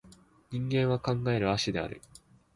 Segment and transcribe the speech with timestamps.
[0.49, 2.01] 人間は考える葦である